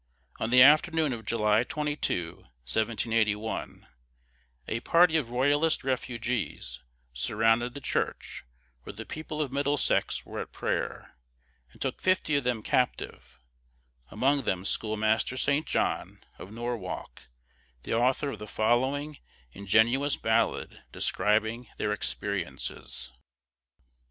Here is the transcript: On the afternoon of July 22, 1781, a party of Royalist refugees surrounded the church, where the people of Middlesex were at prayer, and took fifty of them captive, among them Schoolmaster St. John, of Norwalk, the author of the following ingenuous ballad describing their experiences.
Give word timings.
On 0.39 0.49
the 0.49 0.63
afternoon 0.63 1.13
of 1.13 1.27
July 1.27 1.63
22, 1.63 2.33
1781, 2.65 3.85
a 4.67 4.79
party 4.79 5.15
of 5.15 5.29
Royalist 5.29 5.83
refugees 5.83 6.81
surrounded 7.13 7.75
the 7.75 7.81
church, 7.81 8.43
where 8.81 8.93
the 8.93 9.05
people 9.05 9.43
of 9.43 9.51
Middlesex 9.51 10.25
were 10.25 10.39
at 10.39 10.51
prayer, 10.51 11.15
and 11.71 11.79
took 11.79 12.01
fifty 12.01 12.35
of 12.35 12.43
them 12.43 12.63
captive, 12.63 13.37
among 14.09 14.41
them 14.41 14.65
Schoolmaster 14.65 15.37
St. 15.37 15.67
John, 15.67 16.23
of 16.39 16.51
Norwalk, 16.51 17.27
the 17.83 17.93
author 17.93 18.31
of 18.31 18.39
the 18.39 18.47
following 18.47 19.19
ingenuous 19.51 20.17
ballad 20.17 20.81
describing 20.91 21.67
their 21.77 21.93
experiences. 21.93 23.11